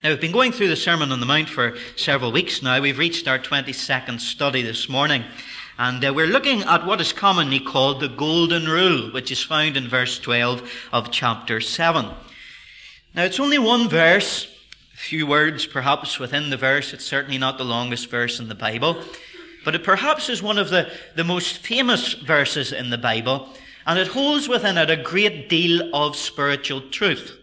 [0.00, 2.80] Now, we've been going through the Sermon on the Mount for several weeks now.
[2.80, 5.24] We've reached our 22nd study this morning.
[5.76, 9.76] And uh, we're looking at what is commonly called the Golden Rule, which is found
[9.76, 12.10] in verse 12 of chapter 7.
[13.12, 14.46] Now, it's only one verse,
[14.94, 16.92] a few words perhaps within the verse.
[16.92, 19.02] It's certainly not the longest verse in the Bible.
[19.64, 23.48] But it perhaps is one of the, the most famous verses in the Bible.
[23.84, 27.36] And it holds within it a great deal of spiritual truth.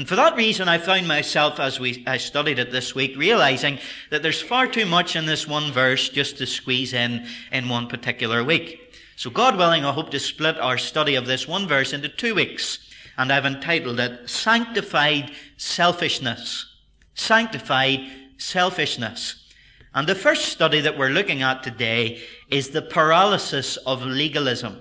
[0.00, 3.78] And for that reason, I found myself, as we, I studied it this week, realizing
[4.08, 7.86] that there's far too much in this one verse just to squeeze in in one
[7.86, 8.96] particular week.
[9.16, 12.34] So God willing, I hope to split our study of this one verse into two
[12.34, 12.78] weeks.
[13.18, 16.64] And I've entitled it Sanctified Selfishness.
[17.12, 18.00] Sanctified
[18.38, 19.52] Selfishness.
[19.94, 24.78] And the first study that we're looking at today is the paralysis of legalism.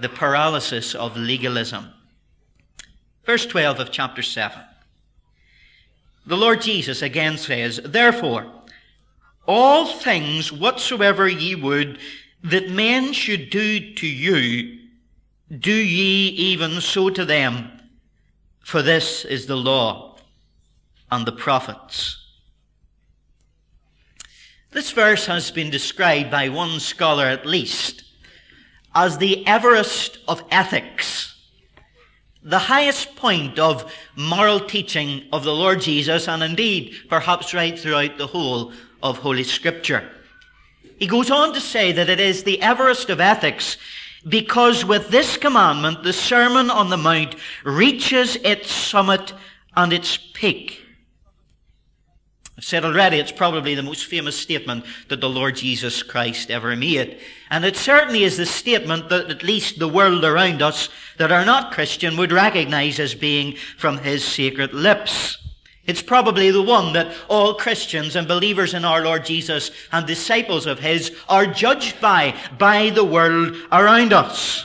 [0.00, 1.93] The paralysis of legalism.
[3.24, 4.58] Verse 12 of chapter 7.
[6.26, 8.46] The Lord Jesus again says, Therefore,
[9.46, 11.98] all things whatsoever ye would
[12.42, 14.78] that men should do to you,
[15.58, 17.70] do ye even so to them,
[18.60, 20.16] for this is the law
[21.10, 22.20] and the prophets.
[24.72, 28.02] This verse has been described by one scholar at least
[28.94, 31.33] as the Everest of ethics
[32.44, 38.18] the highest point of moral teaching of the Lord Jesus, and indeed perhaps right throughout
[38.18, 40.10] the whole of Holy Scripture.
[40.98, 43.78] He goes on to say that it is the Everest of ethics
[44.28, 47.34] because with this commandment, the Sermon on the Mount
[47.64, 49.32] reaches its summit
[49.76, 50.83] and its peak.
[52.56, 56.76] I've said already, it's probably the most famous statement that the Lord Jesus Christ ever
[56.76, 57.18] made.
[57.50, 60.88] And it certainly is the statement that at least the world around us
[61.18, 65.38] that are not Christian would recognize as being from his sacred lips.
[65.84, 70.64] It's probably the one that all Christians and believers in our Lord Jesus and disciples
[70.64, 74.64] of his are judged by, by the world around us.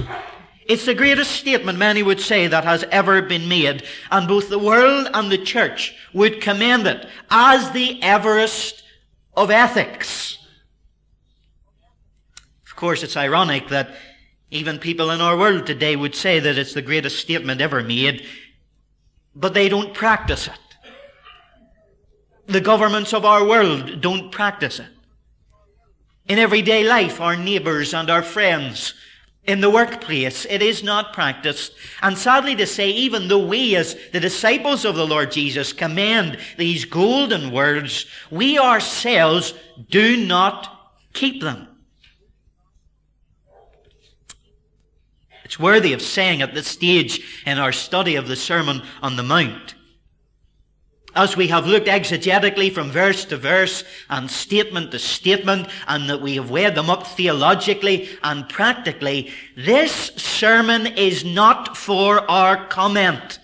[0.69, 3.81] It's the greatest statement, many would say, that has ever been made,
[4.11, 8.83] and both the world and the church would commend it as the Everest
[9.35, 10.37] of ethics.
[12.67, 13.95] Of course, it's ironic that
[14.51, 18.27] even people in our world today would say that it's the greatest statement ever made,
[19.35, 20.53] but they don't practice it.
[22.45, 24.89] The governments of our world don't practice it.
[26.27, 28.93] In everyday life, our neighbors and our friends
[29.49, 30.45] in the workplace.
[30.45, 31.73] It is not practiced.
[32.03, 36.37] And sadly to say, even though we as the disciples of the Lord Jesus commend
[36.57, 39.55] these golden words, we ourselves
[39.89, 41.67] do not keep them.
[45.43, 49.23] It's worthy of saying at this stage in our study of the Sermon on the
[49.23, 49.73] Mount
[51.15, 56.21] as we have looked exegetically from verse to verse and statement to statement, and that
[56.21, 63.39] we have weighed them up theologically and practically, this sermon is not for our comment.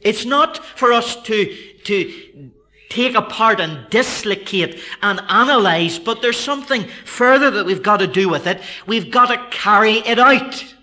[0.00, 2.50] It's not for us to, to
[2.88, 8.28] take apart and dislocate and analyze, but there's something further that we've got to do
[8.28, 8.60] with it.
[8.86, 10.74] We've got to carry it out.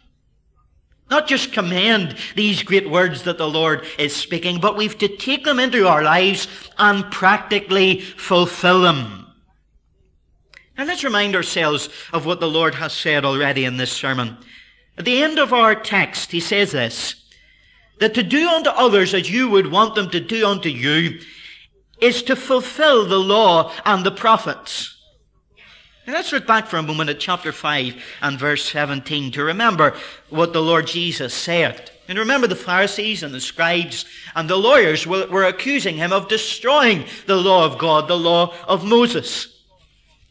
[1.10, 5.46] Not just commend these great words that the Lord is speaking, but we've to take
[5.46, 6.48] them into our lives
[6.78, 9.28] and practically fulfill them.
[10.78, 14.38] Now let's remind ourselves of what the Lord has said already in this sermon.
[14.98, 17.16] At the end of our text, he says this,
[18.00, 21.20] that to do unto others as you would want them to do unto you
[22.00, 24.97] is to fulfill the law and the prophets.
[26.10, 29.94] Let's look back for a moment at chapter 5 and verse 17 to remember
[30.30, 31.92] what the Lord Jesus said.
[32.08, 36.30] And remember the Pharisees and the scribes and the lawyers were, were accusing him of
[36.30, 39.50] destroying the law of God, the law of Moses.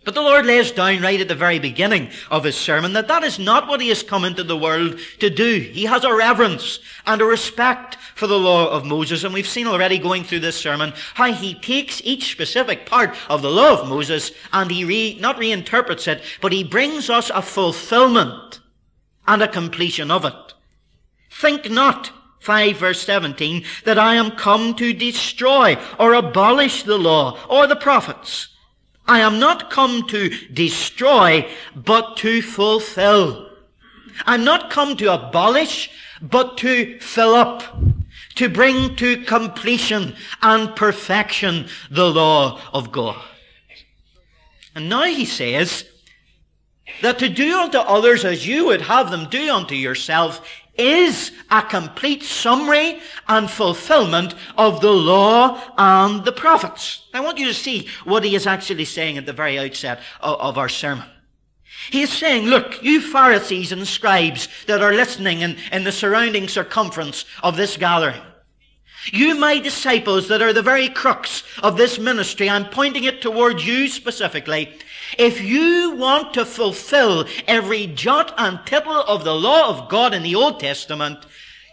[0.07, 3.25] But the Lord lays down right at the very beginning of his sermon that that
[3.25, 5.59] is not what he has come into the world to do.
[5.59, 9.25] He has a reverence and a respect for the law of Moses.
[9.25, 13.43] And we've seen already going through this sermon how he takes each specific part of
[13.43, 17.43] the law of Moses and he re, not reinterprets it, but he brings us a
[17.43, 18.61] fulfillment
[19.27, 20.55] and a completion of it.
[21.33, 27.41] Think not 5 verse 17, that I am come to destroy or abolish the law
[27.51, 28.51] or the prophets.
[29.09, 33.51] I am not come to destroy, but to fulfill.
[34.25, 37.63] I'm not come to abolish, but to fill up,
[38.37, 43.23] to bring to completion and perfection the law of God.
[44.75, 45.85] And now he says
[47.03, 50.47] that to do unto others as you would have them do unto yourself
[50.79, 57.07] is a complete summary and fulfillment of the law and the prophets.
[57.15, 60.59] I want you to see what he is actually saying at the very outset of
[60.59, 61.07] our sermon.
[61.91, 66.49] He is saying, look, you Pharisees and scribes that are listening in, in the surrounding
[66.49, 68.23] circumference of this gathering.
[69.13, 73.65] You, my disciples, that are the very crux of this ministry, I'm pointing it towards
[73.65, 74.77] you specifically.
[75.19, 80.23] If you want to fulfill every jot and tittle of the law of God in
[80.23, 81.25] the Old Testament,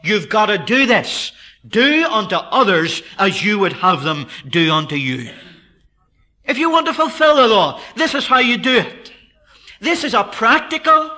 [0.03, 1.31] you've got to do this.
[1.67, 5.31] Do unto others as you would have them do unto you.
[6.45, 9.11] If you want to fulfill the law, this is how you do it.
[9.79, 11.11] This is a practical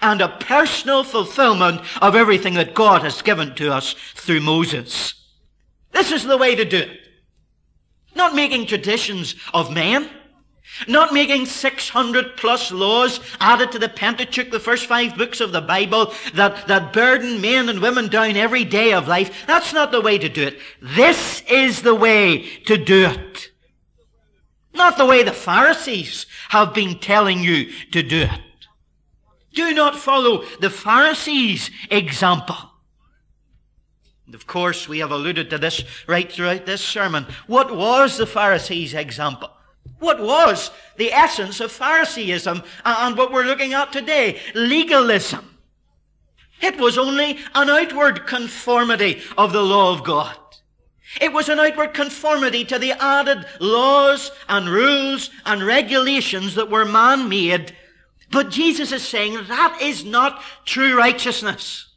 [0.00, 5.14] and a personal fulfillment of everything that God has given to us through Moses.
[5.92, 7.00] This is the way to do it.
[8.14, 10.08] Not making traditions of men.
[10.88, 15.60] Not making 600 plus laws added to the Pentateuch, the first five books of the
[15.60, 19.46] Bible, that, that burden men and women down every day of life.
[19.46, 20.58] That's not the way to do it.
[20.80, 23.50] This is the way to do it.
[24.72, 28.40] Not the way the Pharisees have been telling you to do it.
[29.52, 32.56] Do not follow the Pharisees' example.
[34.26, 37.26] And of course, we have alluded to this right throughout this sermon.
[37.48, 39.50] What was the Pharisees' example?
[39.98, 44.40] What was the essence of Phariseeism uh, and what we're looking at today?
[44.54, 45.58] Legalism.
[46.62, 50.36] It was only an outward conformity of the law of God.
[51.20, 56.84] It was an outward conformity to the added laws and rules and regulations that were
[56.84, 57.74] man-made.
[58.30, 61.88] But Jesus is saying that is not true righteousness.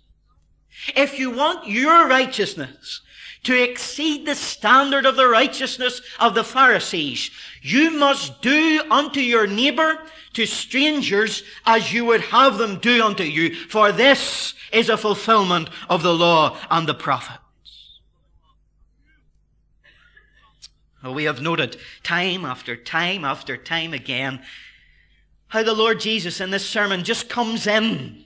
[0.95, 3.01] If you want your righteousness
[3.43, 7.29] to exceed the standard of the righteousness of the Pharisees,
[7.63, 9.99] you must do unto your neighbor,
[10.33, 13.55] to strangers, as you would have them do unto you.
[13.55, 17.39] For this is a fulfillment of the law and the prophets.
[21.03, 24.41] We have noted time after time after time again
[25.47, 28.23] how the Lord Jesus in this sermon just comes in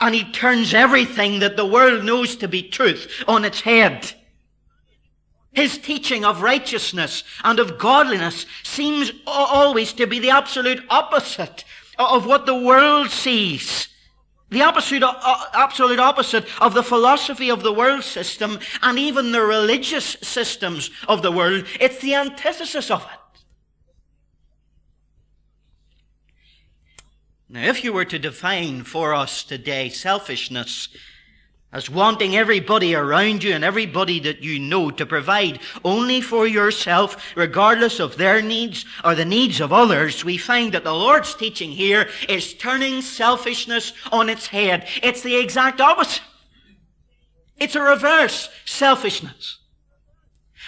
[0.00, 4.14] and he turns everything that the world knows to be truth on its head.
[5.58, 11.64] His teaching of righteousness and of godliness seems always to be the absolute opposite
[11.98, 13.88] of what the world sees.
[14.50, 15.02] The absolute,
[15.52, 21.22] absolute opposite of the philosophy of the world system and even the religious systems of
[21.22, 21.64] the world.
[21.80, 23.40] It's the antithesis of it.
[27.48, 30.88] Now, if you were to define for us today selfishness
[31.70, 37.36] as wanting everybody around you and everybody that you know to provide only for yourself,
[37.36, 41.70] regardless of their needs or the needs of others, we find that the Lord's teaching
[41.70, 44.88] here is turning selfishness on its head.
[45.02, 46.22] It's the exact opposite.
[47.58, 49.58] It's a reverse selfishness.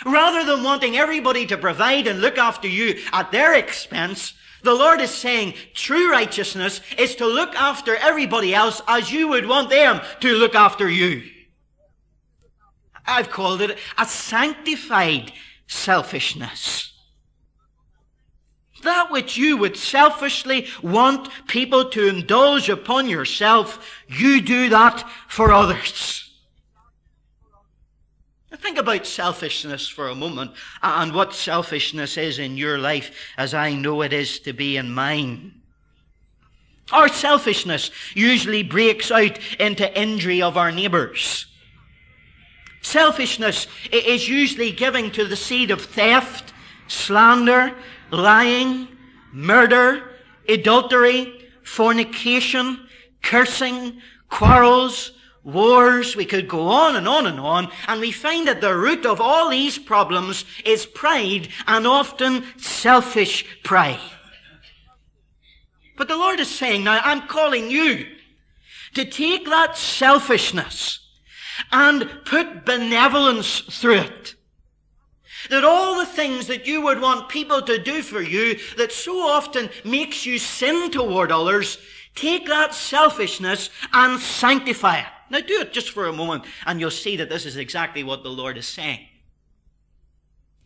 [0.04, 5.00] Rather than wanting everybody to provide and look after you at their expense, the Lord
[5.00, 10.00] is saying true righteousness is to look after everybody else as you would want them
[10.20, 11.22] to look after you.
[13.06, 15.32] I've called it a sanctified
[15.66, 16.92] selfishness.
[18.82, 25.52] That which you would selfishly want people to indulge upon yourself, you do that for
[25.52, 26.29] others.
[28.56, 30.52] Think about selfishness for a moment
[30.82, 34.92] and what selfishness is in your life as I know it is to be in
[34.92, 35.60] mine.
[36.92, 41.46] Our selfishness usually breaks out into injury of our neighbours.
[42.82, 46.52] Selfishness is usually giving to the seed of theft,
[46.88, 47.74] slander,
[48.10, 48.88] lying,
[49.32, 50.02] murder,
[50.48, 52.88] adultery, fornication,
[53.22, 58.60] cursing, quarrels, wars, we could go on and on and on, and we find that
[58.60, 63.98] the root of all these problems is pride and often selfish pride.
[65.96, 68.06] But the Lord is saying, now I'm calling you
[68.94, 70.98] to take that selfishness
[71.70, 74.34] and put benevolence through it.
[75.48, 79.20] That all the things that you would want people to do for you that so
[79.20, 81.78] often makes you sin toward others,
[82.14, 85.06] take that selfishness and sanctify it.
[85.30, 88.22] Now do it just for a moment and you'll see that this is exactly what
[88.22, 89.06] the Lord is saying.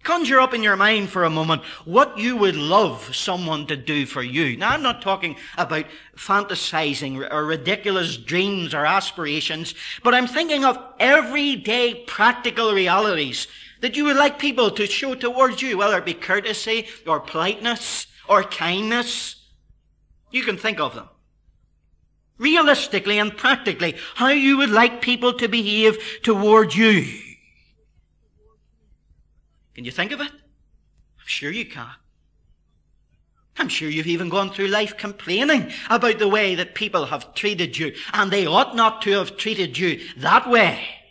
[0.05, 4.05] Conjure up in your mind for a moment what you would love someone to do
[4.05, 4.55] for you.
[4.55, 10.79] Now, I'm not talking about fantasizing or ridiculous dreams or aspirations, but I'm thinking of
[11.01, 13.49] everyday practical realities
[13.81, 18.07] that you would like people to show towards you, whether it be courtesy or politeness
[18.29, 19.37] or kindness.
[20.31, 21.09] You can think of them.
[22.39, 27.07] Realistically and practically, how you would like people to behave toward you.
[29.75, 30.31] Can you think of it?
[30.31, 31.91] I'm sure you can.
[33.57, 37.79] I'm sure you've even gone through life complaining about the way that people have treated
[37.79, 41.04] you, and they ought not to have treated you that way.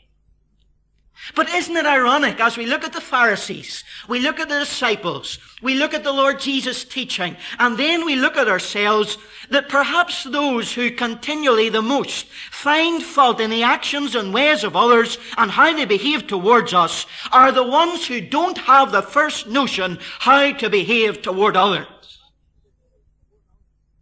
[1.36, 5.40] But isn't it ironic as we look at the Pharisees, we look at the disciples,
[5.62, 9.18] we look at the Lord Jesus teaching, and then we look at ourselves
[9.50, 14.76] that perhaps those who continually the most find fault in the actions and ways of
[14.76, 19.48] others and how they behave towards us are the ones who don't have the first
[19.48, 21.88] notion how to behave toward others.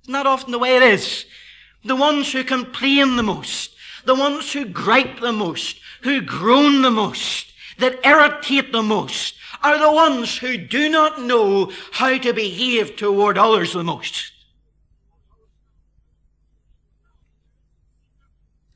[0.03, 1.25] Isn't that often the way it is?
[1.83, 3.75] The ones who complain the most,
[4.05, 9.79] the ones who gripe the most, who groan the most, that irritate the most, are
[9.79, 14.31] the ones who do not know how to behave toward others the most.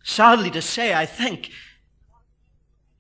[0.04, 1.52] Sadly to say, I think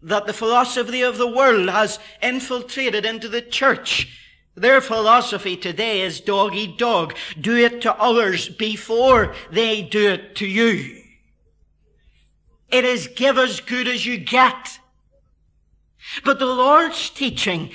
[0.01, 4.21] that the philosophy of the world has infiltrated into the church.
[4.55, 7.15] Their philosophy today is dog eat dog.
[7.39, 11.04] Do it to others before they do it to you.
[12.75, 14.79] It is give as good as you get.
[16.25, 17.71] But the Lord's teaching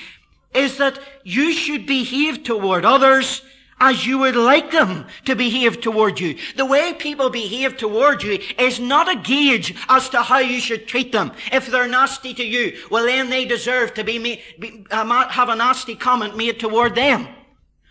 [0.55, 3.41] is that you should behave toward others
[3.81, 6.37] as you would like them to behave toward you.
[6.55, 10.87] The way people behave toward you is not a gauge as to how you should
[10.87, 11.33] treat them.
[11.51, 14.43] If they're nasty to you, well then they deserve to be,
[14.91, 17.27] uh, have a nasty comment made toward them.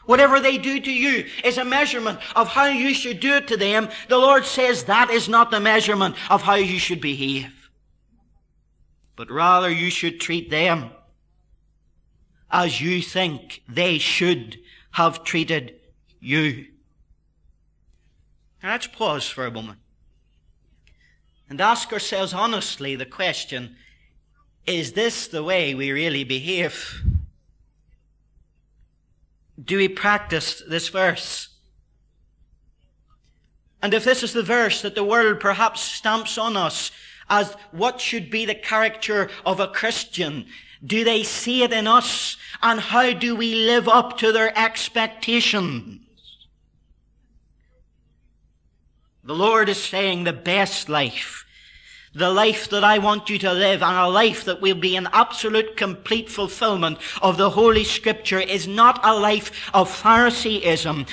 [0.09, 3.55] Whatever they do to you is a measurement of how you should do it to
[3.55, 3.89] them.
[4.07, 7.69] The Lord says that is not the measurement of how you should behave.
[9.15, 10.89] But rather you should treat them
[12.49, 14.57] as you think they should
[14.93, 15.75] have treated
[16.19, 16.65] you.
[18.63, 19.77] Now let's pause for a moment
[21.47, 23.75] and ask ourselves honestly the question,
[24.65, 27.03] is this the way we really behave?
[29.63, 31.49] Do we practice this verse?
[33.81, 36.91] And if this is the verse that the world perhaps stamps on us
[37.29, 40.45] as what should be the character of a Christian,
[40.85, 42.37] do they see it in us?
[42.61, 46.01] And how do we live up to their expectations?
[49.23, 51.45] The Lord is saying the best life
[52.13, 55.07] the life that I want you to live and a life that will be an
[55.13, 61.05] absolute complete fulfillment of the Holy Scripture is not a life of Phariseeism.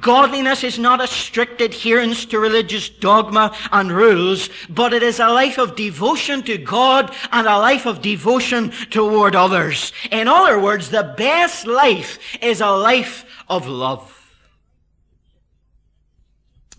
[0.00, 5.28] Godliness is not a strict adherence to religious dogma and rules, but it is a
[5.28, 9.92] life of devotion to God and a life of devotion toward others.
[10.10, 14.14] In other words, the best life is a life of love.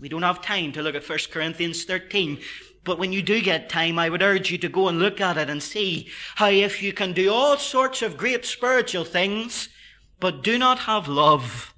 [0.00, 2.38] We don't have time to look at 1 Corinthians 13,
[2.84, 5.36] but when you do get time, I would urge you to go and look at
[5.36, 9.68] it and see how if you can do all sorts of great spiritual things,
[10.18, 11.74] but do not have love,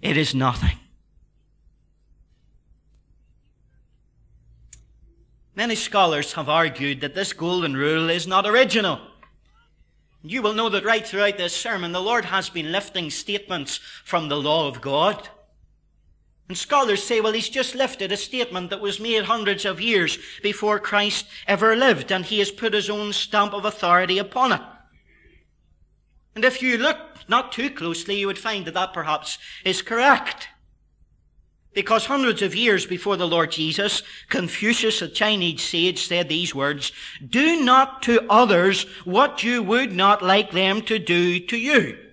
[0.00, 0.78] it is nothing.
[5.54, 9.00] Many scholars have argued that this golden rule is not original.
[10.22, 14.28] You will know that right throughout this sermon, the Lord has been lifting statements from
[14.28, 15.28] the law of God.
[16.50, 20.18] And scholars say, well, he's just lifted a statement that was made hundreds of years
[20.42, 24.60] before Christ ever lived, and he has put his own stamp of authority upon it.
[26.34, 30.48] And if you look not too closely, you would find that that perhaps is correct.
[31.72, 36.90] Because hundreds of years before the Lord Jesus, Confucius, a Chinese sage, said these words,
[37.24, 42.09] Do not to others what you would not like them to do to you.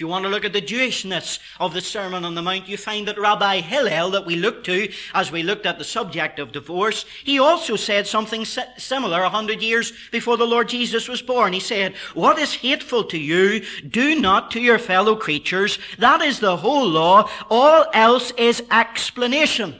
[0.00, 2.78] If you want to look at the Jewishness of the Sermon on the Mount, you
[2.78, 6.52] find that Rabbi Hillel, that we looked to as we looked at the subject of
[6.52, 11.52] divorce, he also said something similar a hundred years before the Lord Jesus was born.
[11.52, 15.78] He said, What is hateful to you, do not to your fellow creatures.
[15.98, 17.28] That is the whole law.
[17.50, 19.78] All else is explanation.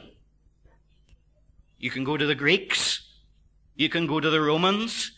[1.79, 3.01] You can go to the Greeks.
[3.75, 5.13] You can go to the Romans.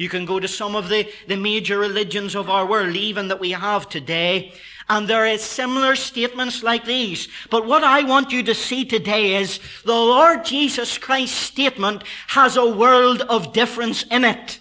[0.00, 3.38] You can go to some of the, the major religions of our world, even that
[3.38, 4.54] we have today,
[4.88, 7.28] and there is similar statements like these.
[7.50, 12.56] But what I want you to see today is the Lord Jesus Christ's statement has
[12.56, 14.60] a world of difference in it.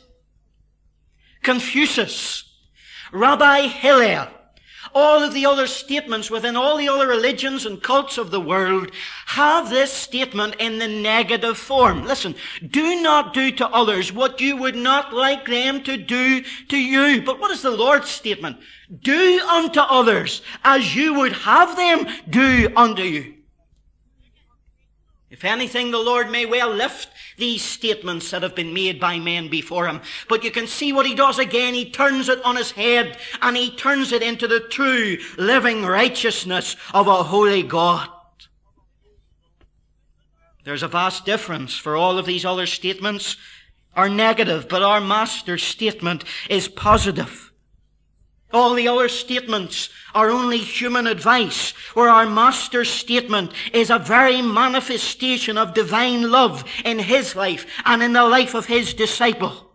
[1.41, 2.43] Confucius,
[3.13, 4.27] Rabbi Hillel,
[4.93, 8.91] all of the other statements within all the other religions and cults of the world
[9.27, 12.05] have this statement in the negative form.
[12.05, 12.36] Listen,
[12.67, 17.22] do not do to others what you would not like them to do to you.
[17.22, 18.58] But what is the Lord's statement?
[19.01, 23.38] Do unto others as you would have them do unto you.
[25.29, 29.48] If anything, the Lord may well lift these statements that have been made by men
[29.48, 30.01] before him.
[30.27, 31.75] But you can see what he does again.
[31.75, 36.75] He turns it on his head and he turns it into the true living righteousness
[36.93, 38.09] of a holy God.
[40.63, 43.38] There's a vast difference for all of these other statements
[43.95, 47.49] are negative, but our master's statement is positive.
[48.51, 54.41] All the other statements are only human advice, where our Master's statement is a very
[54.41, 59.65] manifestation of divine love in His life and in the life of His disciples.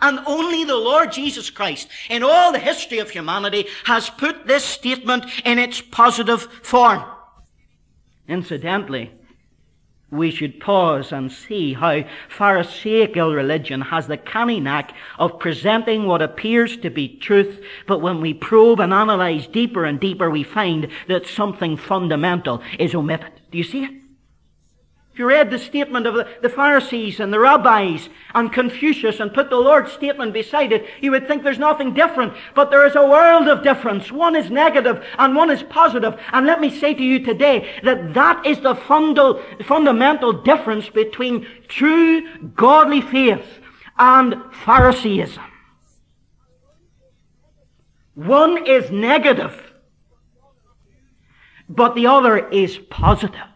[0.00, 4.64] And only the Lord Jesus Christ, in all the history of humanity, has put this
[4.64, 7.04] statement in its positive form.
[8.26, 9.12] Incidentally,
[10.10, 16.22] we should pause and see how Pharisaical religion has the canny knack of presenting what
[16.22, 20.88] appears to be truth, but when we probe and analyze deeper and deeper, we find
[21.08, 23.32] that something fundamental is omitted.
[23.50, 23.99] Do you see it?
[25.12, 29.50] If you read the statement of the, Pharisees and the rabbis and Confucius and put
[29.50, 32.34] the Lord's statement beside it, you would think there's nothing different.
[32.54, 34.12] But there is a world of difference.
[34.12, 36.16] One is negative and one is positive.
[36.32, 42.38] And let me say to you today that that is the fundamental difference between true
[42.54, 43.44] godly faith
[43.98, 45.42] and Phariseeism.
[48.14, 49.72] One is negative,
[51.68, 53.49] but the other is positive.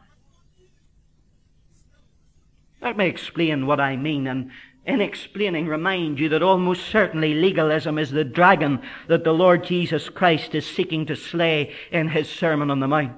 [2.84, 4.50] Let me explain what I mean and
[4.84, 10.10] in explaining remind you that almost certainly legalism is the dragon that the Lord Jesus
[10.10, 13.14] Christ is seeking to slay in his Sermon on the Mount.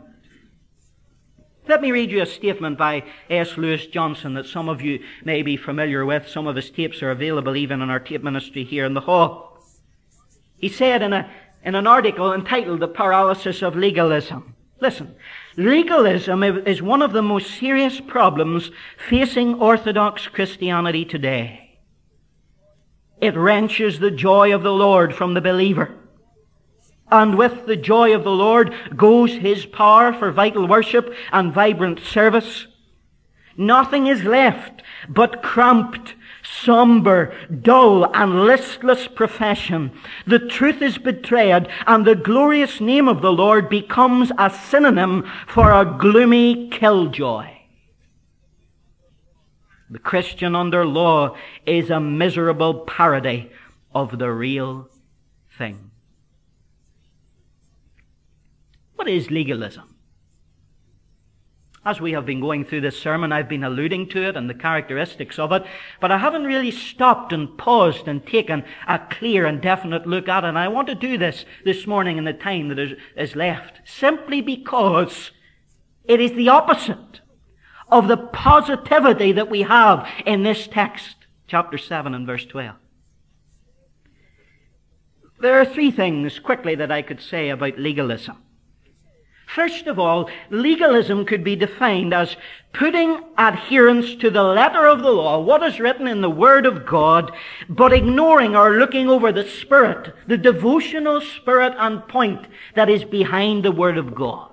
[1.66, 3.56] Let me read you a statement by S.
[3.56, 6.28] Lewis Johnson that some of you may be familiar with.
[6.28, 9.58] Some of his tapes are available even in our tape ministry here in the hall.
[10.58, 11.28] He said in, a,
[11.64, 15.16] in an article entitled The Paralysis of Legalism, listen,
[15.56, 18.70] Legalism is one of the most serious problems
[19.08, 21.78] facing Orthodox Christianity today.
[23.20, 25.94] It wrenches the joy of the Lord from the believer.
[27.10, 32.00] And with the joy of the Lord goes His power for vital worship and vibrant
[32.00, 32.66] service.
[33.56, 36.14] Nothing is left but cramped
[36.62, 39.92] somber, dull, and listless profession.
[40.26, 45.72] The truth is betrayed, and the glorious name of the Lord becomes a synonym for
[45.72, 47.50] a gloomy killjoy.
[49.88, 53.50] The Christian under law is a miserable parody
[53.94, 54.88] of the real
[55.56, 55.90] thing.
[58.96, 59.95] What is legalism?
[61.86, 64.54] As we have been going through this sermon, I've been alluding to it and the
[64.54, 65.64] characteristics of it,
[66.00, 70.42] but I haven't really stopped and paused and taken a clear and definite look at
[70.42, 70.48] it.
[70.48, 73.82] And I want to do this this morning in the time that is, is left,
[73.84, 75.30] simply because
[76.02, 77.20] it is the opposite
[77.88, 81.14] of the positivity that we have in this text,
[81.46, 82.74] chapter 7 and verse 12.
[85.38, 88.38] There are three things quickly that I could say about legalism.
[89.46, 92.36] First of all, legalism could be defined as
[92.72, 96.84] putting adherence to the letter of the law, what is written in the Word of
[96.84, 97.32] God,
[97.68, 103.64] but ignoring or looking over the spirit, the devotional spirit and point that is behind
[103.64, 104.52] the Word of God.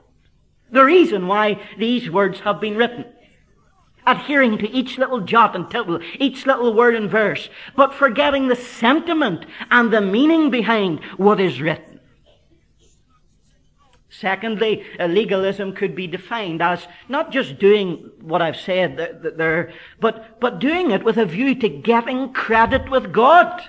[0.71, 3.06] The reason why these words have been written.
[4.06, 8.56] Adhering to each little jot and tittle, each little word and verse, but forgetting the
[8.56, 11.92] sentiment and the meaning behind what is written.
[14.19, 18.97] Secondly, uh, legalism could be defined as not just doing what I've said
[19.38, 23.63] there, but, but doing it with a view to getting credit with God.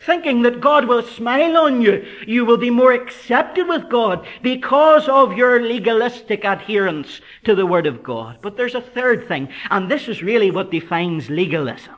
[0.00, 2.06] Thinking that God will smile on you.
[2.26, 7.86] You will be more accepted with God because of your legalistic adherence to the Word
[7.86, 8.38] of God.
[8.42, 11.97] But there's a third thing, and this is really what defines legalism.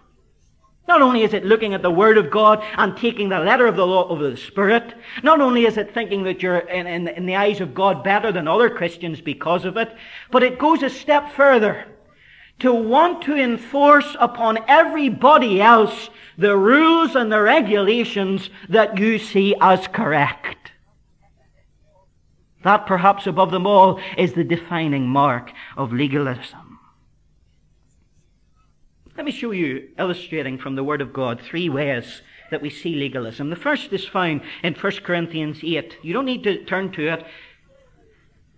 [0.89, 3.77] Not only is it looking at the Word of God and taking the letter of
[3.77, 7.27] the law over the Spirit, not only is it thinking that you're in, in, in,
[7.27, 9.95] the eyes of God better than other Christians because of it,
[10.33, 11.87] but it goes a step further
[12.59, 19.55] to want to enforce upon everybody else the rules and the regulations that you see
[19.61, 20.73] as correct.
[22.63, 26.60] That perhaps above them all is the defining mark of legalism.
[29.21, 32.95] Let me show you, illustrating from the Word of God, three ways that we see
[32.95, 33.51] legalism.
[33.51, 35.99] The first is found in 1 Corinthians 8.
[36.01, 37.27] You don't need to turn to it.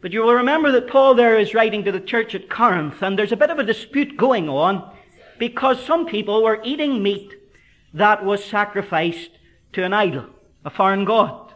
[0.01, 3.19] But you will remember that Paul there is writing to the church at Corinth, and
[3.19, 4.89] there's a bit of a dispute going on
[5.37, 7.33] because some people were eating meat
[7.93, 9.31] that was sacrificed
[9.73, 10.27] to an idol,
[10.65, 11.55] a foreign god.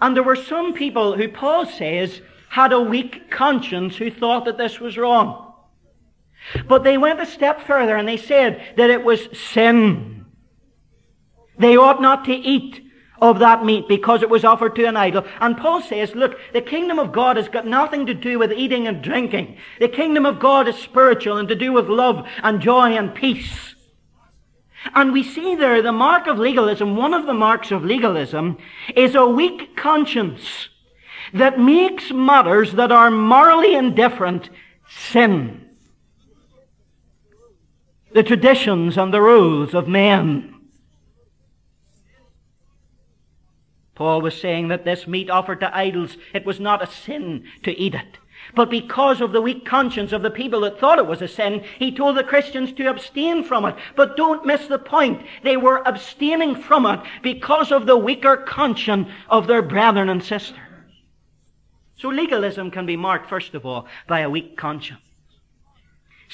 [0.00, 4.58] And there were some people who Paul says had a weak conscience who thought that
[4.58, 5.53] this was wrong.
[6.66, 10.26] But they went a step further and they said that it was sin.
[11.58, 12.82] They ought not to eat
[13.20, 15.24] of that meat because it was offered to an idol.
[15.40, 18.86] And Paul says, look, the kingdom of God has got nothing to do with eating
[18.86, 19.56] and drinking.
[19.78, 23.74] The kingdom of God is spiritual and to do with love and joy and peace.
[24.94, 28.58] And we see there the mark of legalism, one of the marks of legalism,
[28.94, 30.68] is a weak conscience
[31.32, 34.50] that makes matters that are morally indifferent
[34.86, 35.63] sin.
[38.14, 40.54] The traditions and the rules of men.
[43.96, 47.76] Paul was saying that this meat offered to idols, it was not a sin to
[47.76, 48.18] eat it.
[48.54, 51.64] But because of the weak conscience of the people that thought it was a sin,
[51.78, 53.74] he told the Christians to abstain from it.
[53.96, 55.26] But don't miss the point.
[55.42, 60.58] They were abstaining from it because of the weaker conscience of their brethren and sisters.
[61.96, 65.00] So legalism can be marked, first of all, by a weak conscience.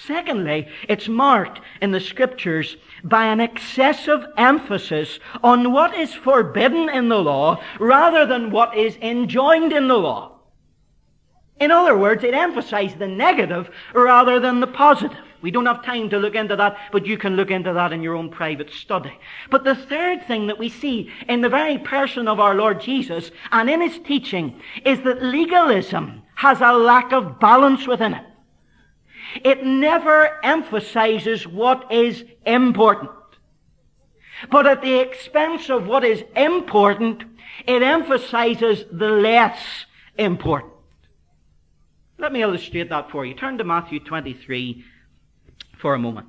[0.06, 7.08] Secondly, it's marked in the scriptures by an excessive emphasis on what is forbidden in
[7.08, 10.38] the law rather than what is enjoined in the law.
[11.58, 15.18] In other words, it emphasized the negative rather than the positive.
[15.42, 18.02] We don't have time to look into that, but you can look into that in
[18.02, 19.12] your own private study.
[19.50, 23.30] But the third thing that we see in the very person of our Lord Jesus
[23.52, 28.24] and in his teaching is that legalism has a lack of balance within it.
[29.36, 33.10] It never emphasizes what is important.
[34.50, 37.24] But at the expense of what is important,
[37.66, 40.72] it emphasizes the less important.
[42.18, 43.34] Let me illustrate that for you.
[43.34, 44.84] Turn to Matthew 23
[45.78, 46.28] for a moment.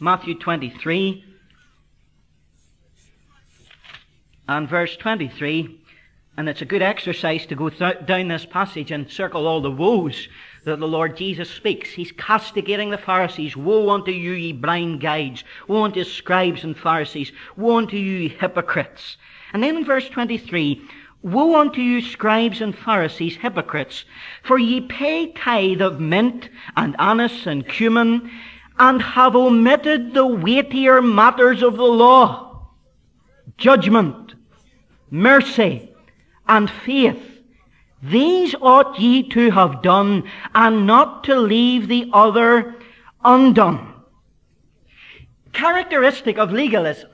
[0.00, 1.31] Matthew 23
[4.48, 5.78] and verse 23.
[6.36, 9.70] And it's a good exercise to go th- down this passage and circle all the
[9.70, 10.28] woes
[10.64, 11.90] that the Lord Jesus speaks.
[11.90, 13.56] He's castigating the Pharisees.
[13.56, 15.44] Woe unto you, ye blind guides.
[15.68, 17.32] Woe unto scribes and Pharisees.
[17.56, 19.18] Woe unto you, hypocrites.
[19.52, 20.82] And then in verse 23,
[21.22, 24.04] Woe unto you, scribes and Pharisees, hypocrites,
[24.42, 28.28] for ye pay tithe of mint and anise and cumin,
[28.78, 32.51] and have omitted the weightier matters of the law,
[33.58, 34.34] judgment,
[35.10, 35.92] mercy,
[36.48, 37.40] and faith.
[38.02, 40.24] These ought ye to have done,
[40.54, 42.74] and not to leave the other
[43.24, 43.94] undone.
[45.52, 47.10] Characteristic of legalism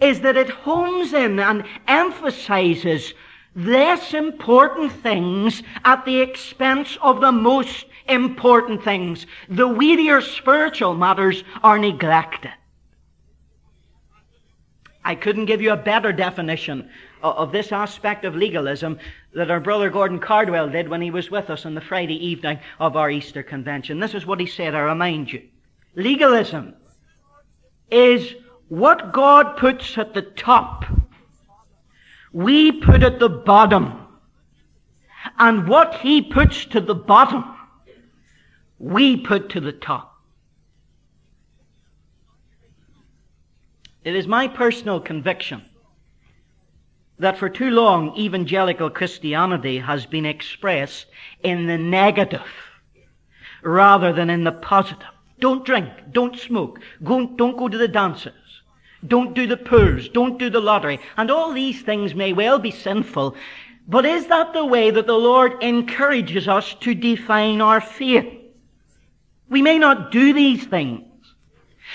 [0.00, 3.14] is that it homes in and emphasizes
[3.54, 9.26] less important things at the expense of the most important things.
[9.48, 12.52] The weightier spiritual matters are neglected.
[15.04, 16.90] I couldn't give you a better definition
[17.22, 18.98] of this aspect of legalism
[19.34, 22.58] that our brother Gordon Cardwell did when he was with us on the Friday evening
[22.78, 24.00] of our Easter convention.
[24.00, 25.42] This is what he said, I remind you.
[25.94, 26.74] Legalism
[27.90, 28.34] is
[28.68, 30.84] what God puts at the top,
[32.32, 34.06] we put at the bottom.
[35.38, 37.44] And what he puts to the bottom,
[38.78, 40.09] we put to the top.
[44.02, 45.62] It is my personal conviction
[47.18, 51.06] that for too long evangelical Christianity has been expressed
[51.42, 52.46] in the negative
[53.62, 55.06] rather than in the positive.
[55.38, 58.32] Don't drink, don't smoke, don't go to the dances,
[59.06, 60.98] don't do the pools, don't do the lottery.
[61.18, 63.36] And all these things may well be sinful,
[63.86, 68.32] but is that the way that the Lord encourages us to define our faith?
[69.50, 71.09] We may not do these things,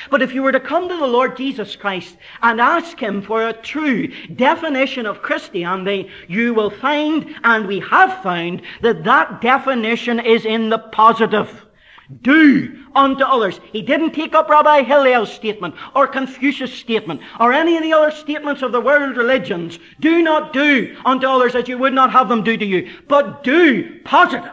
[0.09, 3.47] but if you were to come to the Lord Jesus Christ and ask Him for
[3.47, 10.19] a true definition of Christianity, you will find, and we have found, that that definition
[10.19, 11.65] is in the positive.
[12.21, 13.59] Do unto others.
[13.71, 18.11] He didn't take up Rabbi Hillel's statement or Confucius' statement or any of the other
[18.11, 19.79] statements of the world religions.
[19.99, 23.43] Do not do unto others as you would not have them do to you, but
[23.43, 24.51] do positive.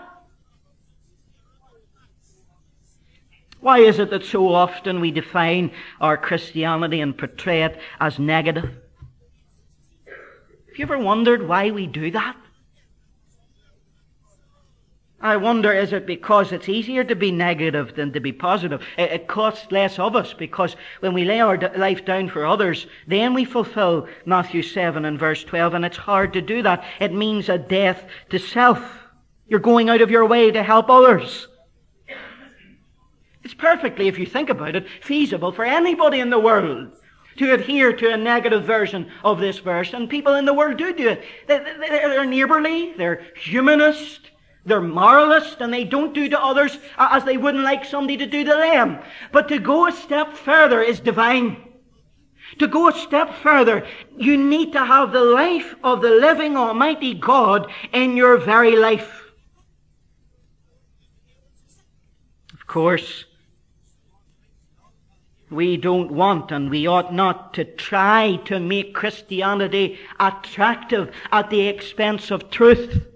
[3.63, 5.71] Why is it that so often we define
[6.01, 8.65] our Christianity and portray it as negative?
[10.05, 12.37] Have you ever wondered why we do that?
[15.21, 18.85] I wonder, is it because it's easier to be negative than to be positive?
[18.99, 23.33] It, costs less of us because when we lay our life down for others, then
[23.33, 26.83] we fulfill Matthew 7 and verse 12, and it's hard to do that.
[26.99, 28.83] It means a death to self.
[29.47, 31.47] You're going out of your way to help others.
[33.45, 36.93] It's perfectly, if you think about it, feasible for anybody in the world
[37.37, 40.93] to adhere to a negative version of this verse, and people in the world do
[40.93, 41.25] do it.
[41.47, 44.31] They're neighborly, they're humanist,
[44.67, 48.45] they're moralist, and they don't do to others as they wouldn't like somebody to do
[48.45, 48.99] to them.
[49.33, 51.69] But to go a step further is divine.
[52.59, 53.87] To go a step further,
[54.19, 59.33] you need to have the life of the living Almighty God in your very life.
[62.53, 63.25] Of course,
[65.53, 71.69] we don't want and we ought not to try to make Christianity attractive at the
[71.69, 73.07] expense of truth.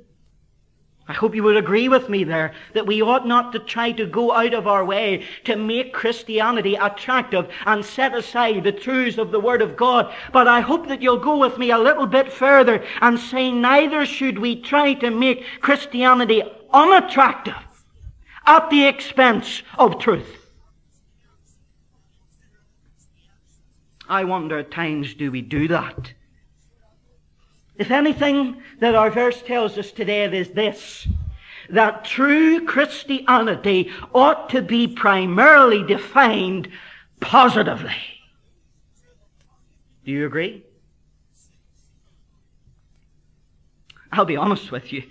[1.09, 4.07] I hope you would agree with me there that we ought not to try to
[4.07, 9.31] go out of our way to make Christianity attractive and set aside the truths of
[9.31, 10.13] the Word of God.
[10.33, 14.05] But I hope that you'll go with me a little bit further and say neither
[14.05, 17.55] should we try to make Christianity unattractive
[18.45, 20.46] at the expense of truth.
[24.09, 26.13] I wonder at times do we do that?
[27.77, 31.07] If anything that our verse tells us today is this,
[31.69, 36.69] that true Christianity ought to be primarily defined
[37.21, 37.97] positively.
[40.05, 40.65] Do you agree?
[44.13, 45.03] I'll be honest with you.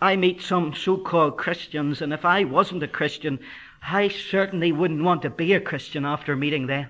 [0.00, 3.38] I meet some so-called Christians, and if I wasn't a Christian,
[3.82, 6.88] I certainly wouldn't want to be a Christian after meeting them.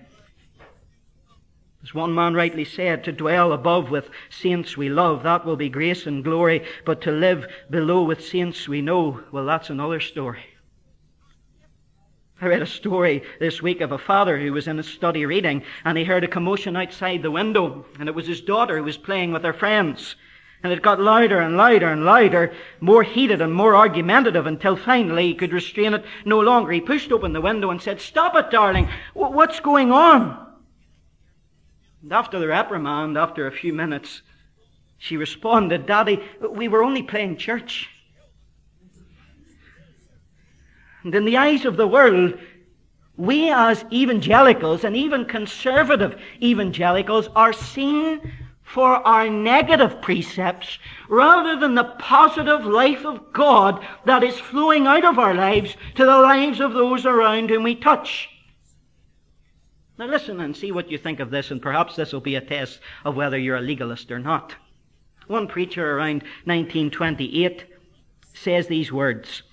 [1.83, 5.69] As one man rightly said, to dwell above with saints we love, that will be
[5.69, 10.45] grace and glory, but to live below with saints we know, well, that's another story.
[12.41, 15.63] I read a story this week of a father who was in his study reading,
[15.85, 18.97] and he heard a commotion outside the window, and it was his daughter who was
[18.97, 20.15] playing with her friends.
[20.63, 25.29] And it got louder and louder and louder, more heated and more argumentative until finally
[25.29, 26.71] he could restrain it no longer.
[26.71, 28.89] He pushed open the window and said, Stop it, darling!
[29.15, 30.52] What's going on?
[32.03, 34.23] And after the reprimand, after a few minutes,
[34.99, 37.89] she responded, Daddy, we were only playing church.
[41.05, 42.39] And in the eyes of the world,
[43.17, 48.21] we as evangelicals and even conservative evangelicals are seen
[48.63, 55.05] for our negative precepts rather than the positive life of God that is flowing out
[55.05, 58.29] of our lives to the lives of those around whom we touch.
[60.03, 62.41] Now listen and see what you think of this, and perhaps this will be a
[62.41, 64.57] test of whether you're a legalist or not.
[65.29, 67.67] One preacher around 1928
[68.35, 69.45] says these words.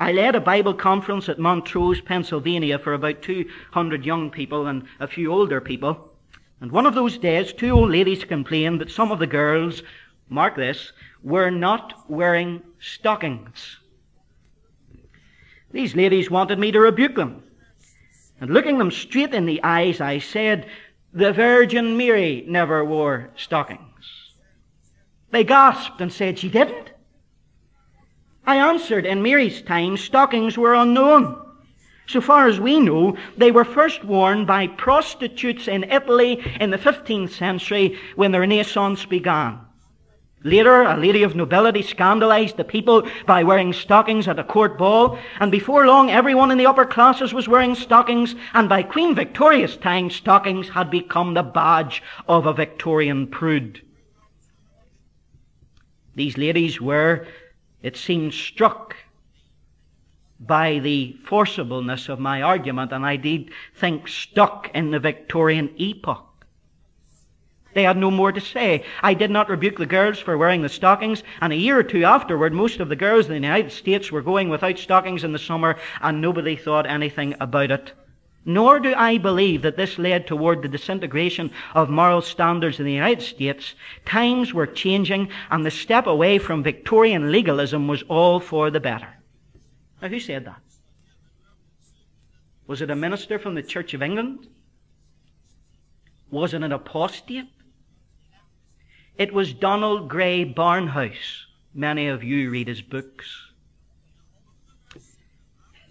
[0.00, 5.06] I led a Bible conference at Montrose, Pennsylvania for about 200 young people and a
[5.06, 6.14] few older people.
[6.62, 9.82] And one of those days, two old ladies complained that some of the girls,
[10.30, 10.90] mark this,
[11.22, 13.76] were not wearing stockings.
[15.70, 17.42] These ladies wanted me to rebuke them.
[18.40, 20.66] And looking them straight in the eyes, I said,
[21.12, 23.82] The Virgin Mary never wore stockings.
[25.30, 26.92] They gasped and said, She didn't.
[28.46, 31.44] I answered, In Mary's time, stockings were unknown.
[32.06, 36.78] So far as we know, they were first worn by prostitutes in Italy in the
[36.78, 39.60] 15th century when the Renaissance began.
[40.44, 45.18] Later, a lady of nobility scandalized the people by wearing stockings at a court ball,
[45.40, 49.76] and before long everyone in the upper classes was wearing stockings, and by Queen Victoria's
[49.76, 53.82] time stockings had become the badge of a Victorian prude.
[56.14, 57.26] These ladies were,
[57.82, 58.94] it seemed, struck
[60.38, 66.27] by the forcibleness of my argument, and I did think stuck in the Victorian epoch.
[67.78, 68.82] They had no more to say.
[69.04, 72.02] I did not rebuke the girls for wearing the stockings, and a year or two
[72.02, 75.38] afterward, most of the girls in the United States were going without stockings in the
[75.38, 77.92] summer, and nobody thought anything about it.
[78.44, 82.92] Nor do I believe that this led toward the disintegration of moral standards in the
[82.92, 83.76] United States.
[84.04, 89.14] Times were changing, and the step away from Victorian legalism was all for the better.
[90.02, 90.62] Now, who said that?
[92.66, 94.48] Was it a minister from the Church of England?
[96.28, 97.46] Was it an apostate?
[99.18, 101.46] It was Donald Grey Barnhouse.
[101.74, 103.26] Many of you read his books.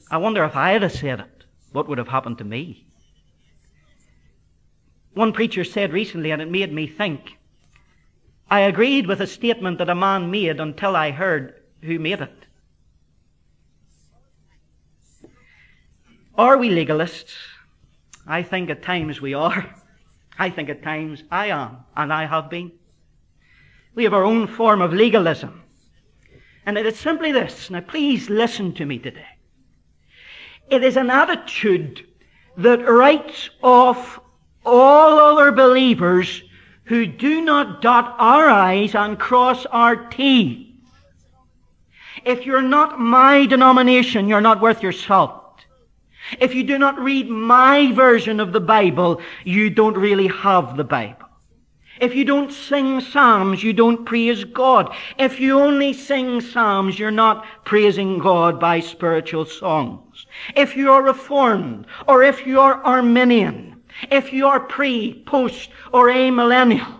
[0.09, 2.87] I wonder if I had said it, what would have happened to me?
[5.13, 7.37] One preacher said recently, and it made me think,
[8.49, 12.45] I agreed with a statement that a man made until I heard who made it.
[16.35, 17.35] Are we legalists?
[18.25, 19.75] I think at times we are.
[20.39, 22.71] I think at times I am, and I have been.
[23.97, 25.63] We have our own form of legalism.
[26.67, 27.71] And it is simply this.
[27.71, 29.25] Now please listen to me today.
[30.69, 32.05] It is an attitude
[32.57, 34.19] that writes off
[34.63, 36.43] all other believers
[36.83, 40.79] who do not dot our I's and cross our T.
[42.23, 45.65] If you're not my denomination, you're not worth your salt.
[46.39, 50.83] If you do not read my version of the Bible, you don't really have the
[50.83, 51.26] Bible.
[51.99, 54.93] If you don't sing psalms, you don't praise God.
[55.17, 60.25] If you only sing psalms, you're not praising God by spiritual songs.
[60.55, 63.81] If you are reformed, or if you are Arminian,
[64.11, 66.97] if you are pre, post, or amillennial,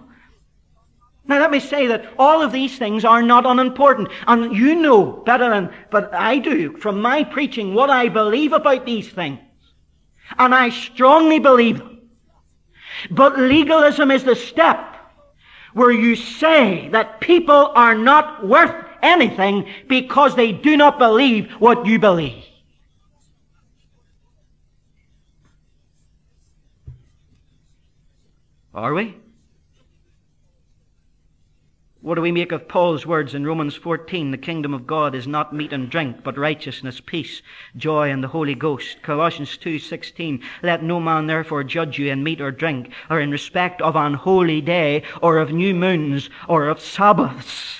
[1.28, 4.10] now let me say that all of these things are not unimportant.
[4.28, 8.86] And you know better than, but I do from my preaching what I believe about
[8.86, 9.40] these things.
[10.40, 12.02] And I strongly believe them.
[13.12, 14.87] But legalism is the step
[15.74, 21.86] where you say that people are not worth anything because they do not believe what
[21.86, 22.44] you believe.
[28.74, 29.16] Are we?
[32.08, 34.32] What do we make of Paul's words in Romans 14?
[34.32, 37.42] The kingdom of God is not meat and drink, but righteousness, peace,
[37.76, 39.02] joy, and the Holy Ghost.
[39.02, 40.42] Colossians 2:16.
[40.64, 44.14] Let no man therefore judge you in meat or drink, or in respect of an
[44.14, 47.78] holy day, or of new moons, or of Sabbaths.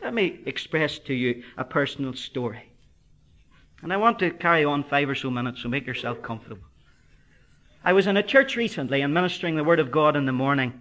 [0.00, 2.70] Let me express to you a personal story.
[3.82, 6.62] And I want to carry on five or so minutes, so make yourself comfortable.
[7.84, 10.80] I was in a church recently and ministering the Word of God in the morning.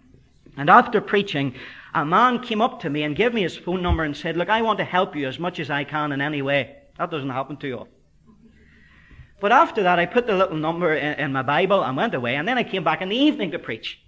[0.57, 1.55] And after preaching,
[1.93, 4.49] a man came up to me and gave me his phone number and said, Look,
[4.49, 6.75] I want to help you as much as I can in any way.
[6.97, 7.93] That doesn't happen too often.
[9.41, 12.35] But after that, I put the little number in, in my Bible and went away,
[12.35, 14.01] and then I came back in the evening to preach.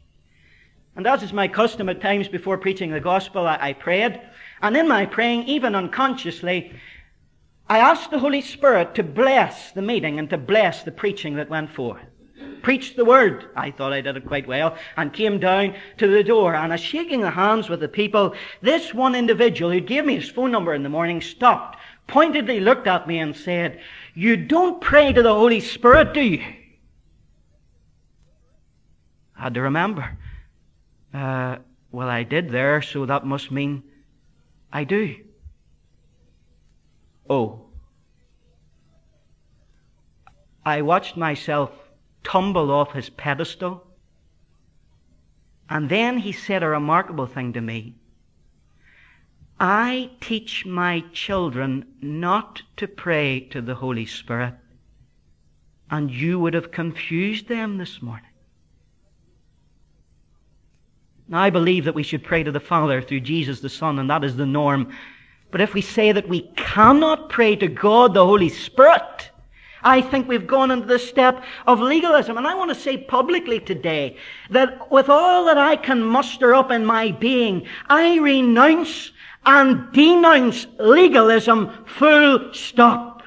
[0.95, 4.19] And as is my custom at times before preaching the gospel, I, I prayed.
[4.61, 6.73] And in my praying, even unconsciously,
[7.69, 11.49] I asked the Holy Spirit to bless the meeting and to bless the preaching that
[11.49, 12.01] went forth
[12.61, 13.49] preached the word.
[13.55, 16.81] I thought I did it quite well and came down to the door and as
[16.81, 20.73] shaking the hands with the people, this one individual who gave me his phone number
[20.73, 23.79] in the morning stopped, pointedly looked at me and said,
[24.13, 26.43] you don't pray to the Holy Spirit, do you?
[29.37, 30.17] I had to remember.
[31.13, 31.57] Uh,
[31.91, 33.83] well, I did there, so that must mean
[34.73, 35.15] I do.
[37.29, 37.65] Oh.
[40.65, 41.71] I watched myself
[42.23, 43.85] tumble off his pedestal.
[45.69, 47.95] And then he said a remarkable thing to me.
[49.59, 54.53] I teach my children not to pray to the Holy Spirit.
[55.89, 58.23] And you would have confused them this morning.
[61.29, 64.09] Now, I believe that we should pray to the Father through Jesus the Son, and
[64.09, 64.93] that is the norm.
[65.51, 69.31] But if we say that we cannot pray to God the Holy Spirit,
[69.87, 72.37] I think we've gone into the step of legalism.
[72.37, 74.17] And I want to say publicly today
[74.49, 79.13] that with all that I can muster up in my being, I renounce
[79.45, 83.23] and denounce legalism full stop.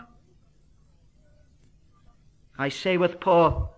[2.59, 3.75] I say with Paul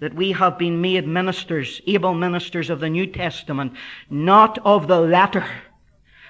[0.00, 3.74] that we have been made ministers, able ministers of the New Testament,
[4.08, 5.46] not of the letter,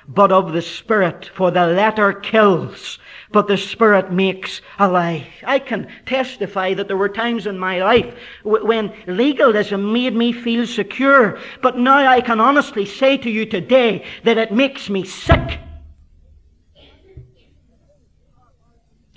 [0.09, 2.99] but of the Spirit, for the letter kills,
[3.35, 5.27] but the Spirit makes alive.
[5.45, 10.69] I can testify that there were times in my life when legalism made me feel
[10.69, 15.59] secure, but now I can honestly say to you today that it makes me sick.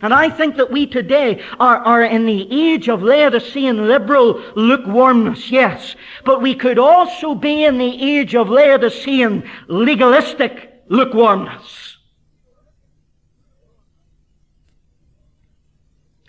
[0.01, 5.51] And I think that we today are, are in the age of Laodicean liberal lukewarmness,
[5.51, 5.95] yes.
[6.25, 11.86] But we could also be in the age of Laodicean legalistic lukewarmness.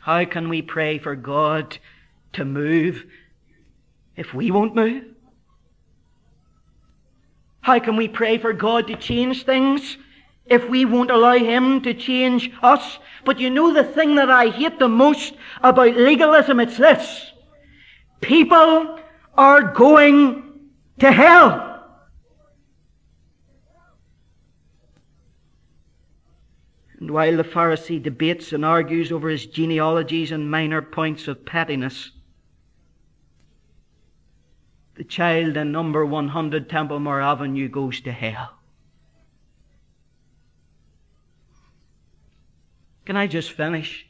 [0.09, 1.77] How can we pray for God
[2.33, 3.05] to move
[4.17, 5.05] if we won't move?
[7.61, 9.99] How can we pray for God to change things
[10.47, 12.99] if we won't allow Him to change us?
[13.27, 16.59] But you know the thing that I hate the most about legalism?
[16.59, 17.31] It's this.
[18.23, 18.99] People
[19.37, 21.68] are going to hell.
[27.09, 32.11] And while the Pharisee debates and argues over his genealogies and minor points of pettiness,
[34.95, 38.59] the child in number 100 Templemore Avenue goes to hell.
[43.07, 44.07] Can I just finish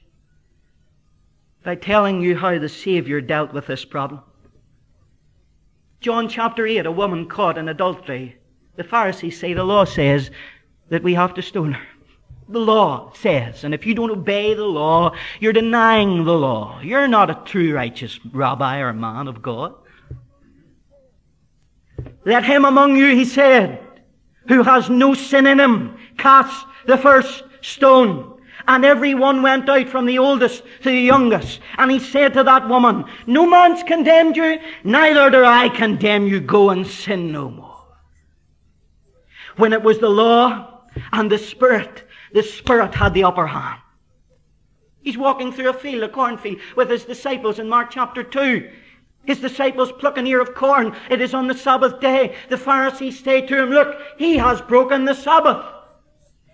[1.62, 4.22] by telling you how the Savior dealt with this problem?
[6.00, 8.38] John chapter 8, a woman caught in adultery.
[8.74, 10.32] The Pharisees say the law says
[10.88, 11.86] that we have to stone her.
[12.48, 13.64] The law says.
[13.64, 16.80] And if you don't obey the law, you're denying the law.
[16.80, 19.74] You're not a true righteous rabbi or man of God.
[22.24, 23.80] Let him among you, he said,
[24.48, 28.40] who has no sin in him, cast the first stone.
[28.66, 31.60] And every one went out from the oldest to the youngest.
[31.78, 36.40] And he said to that woman, No man's condemned you, neither do I condemn you.
[36.40, 37.86] Go and sin no more.
[39.56, 40.82] When it was the law
[41.12, 43.80] and the Spirit, the Spirit had the upper hand.
[45.02, 48.70] He's walking through a field, a cornfield, with his disciples in Mark chapter 2.
[49.24, 50.96] His disciples pluck an ear of corn.
[51.10, 52.34] It is on the Sabbath day.
[52.48, 55.64] The Pharisees say to him, Look, he has broken the Sabbath.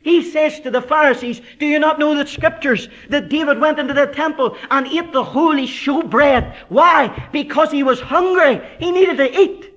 [0.02, 3.94] He says to the Pharisees, Do you not know the scriptures that David went into
[3.94, 6.54] the temple and ate the holy showbread?
[6.68, 7.28] Why?
[7.32, 8.60] Because he was hungry.
[8.78, 9.72] He needed to eat.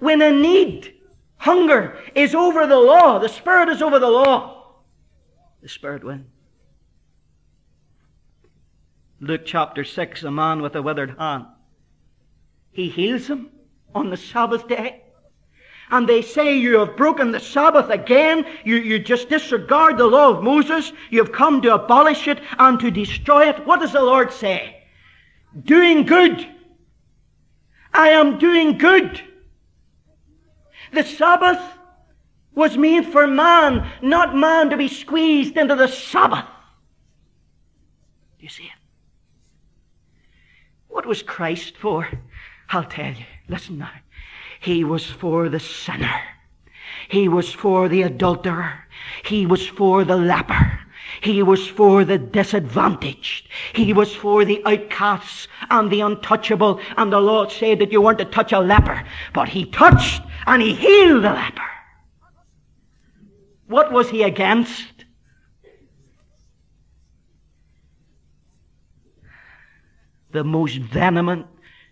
[0.00, 0.92] When a need,
[1.40, 4.76] hunger, is over the law, the Spirit is over the law,
[5.62, 6.26] the Spirit wins.
[9.20, 11.46] Luke chapter 6, a man with a withered hand.
[12.72, 13.50] He heals him
[13.94, 15.02] on the Sabbath day.
[15.90, 18.46] And they say you have broken the Sabbath again.
[18.64, 20.92] You, you just disregard the law of Moses.
[21.10, 23.66] You have come to abolish it and to destroy it.
[23.66, 24.84] What does the Lord say?
[25.64, 26.46] Doing good.
[27.92, 29.20] I am doing good.
[30.92, 31.60] The Sabbath
[32.54, 36.46] was made for man, not man to be squeezed into the Sabbath.
[38.38, 38.70] Do you see it?
[40.88, 42.08] What was Christ for?
[42.70, 43.24] I'll tell you.
[43.48, 43.90] Listen now.
[44.60, 46.20] He was for the sinner.
[47.08, 48.86] He was for the adulterer.
[49.24, 50.80] He was for the leper.
[51.22, 53.48] He was for the disadvantaged.
[53.74, 56.80] He was for the outcasts and the untouchable.
[56.96, 59.02] And the Lord said that you weren't to touch a leper.
[59.32, 61.62] But he touched and he healed the leper.
[63.66, 65.00] What was he against?
[70.32, 71.46] the most vehement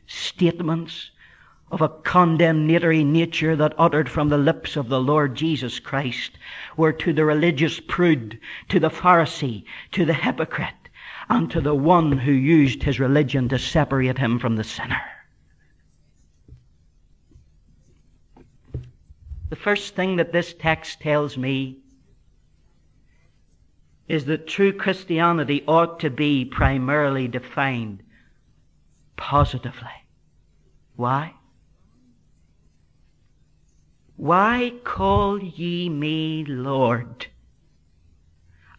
[0.06, 1.10] statements
[1.70, 6.38] of a condemnatory nature that uttered from the lips of the Lord Jesus Christ
[6.76, 8.38] were to the religious prude,
[8.68, 10.88] to the Pharisee, to the hypocrite,
[11.28, 15.00] and to the one who used his religion to separate him from the sinner.
[19.48, 21.78] The first thing that this text tells me
[24.06, 28.02] is that true Christianity ought to be primarily defined
[29.16, 29.88] positively.
[30.96, 31.34] Why?
[34.16, 37.28] Why call ye me Lord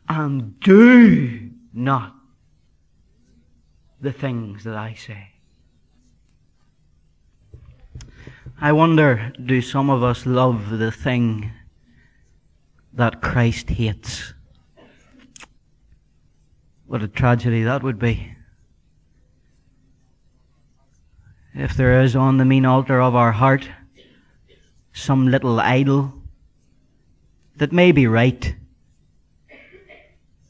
[0.08, 2.16] and do not
[4.02, 5.39] the things that I say?
[8.62, 11.52] I wonder, do some of us love the thing
[12.94, 14.34] that Christ hates?
[16.86, 18.36] What a tragedy that would be.
[21.60, 23.68] if there is on the mean altar of our heart
[24.94, 26.14] some little idol
[27.58, 28.56] that may be right,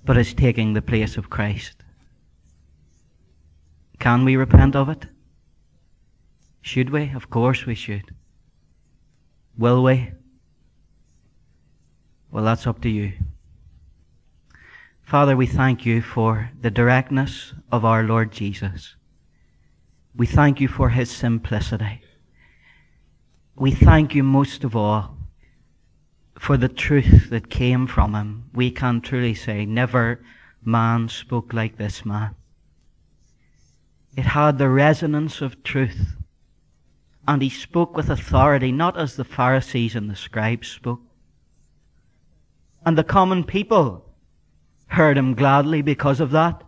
[0.05, 1.83] but is taking the place of Christ.
[3.97, 5.07] Can we repent of it?
[6.61, 7.11] Should we?
[7.15, 8.13] Of course we should.
[9.57, 10.11] Will we?
[12.31, 13.13] Well, that's up to you.
[15.01, 18.95] Father, we thank you for the directness of our Lord Jesus.
[20.15, 22.01] We thank you for his simplicity.
[23.55, 25.17] We thank you most of all
[26.37, 28.45] for the truth that came from him.
[28.53, 30.21] We can truly say, never
[30.63, 32.35] man spoke like this man.
[34.15, 36.15] It had the resonance of truth.
[37.29, 41.01] And he spoke with authority, not as the Pharisees and the scribes spoke.
[42.85, 44.05] And the common people
[44.87, 46.63] heard him gladly because of that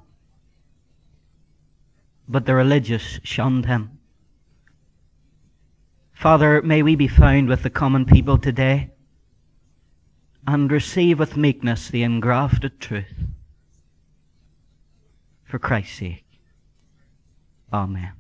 [2.32, 3.99] but the religious shunned him.
[6.14, 8.91] Father, may we be found with the common people today
[10.47, 13.26] and receive with meekness the engrafted truth.
[15.43, 16.26] For Christ's sake.
[17.74, 18.14] Amen.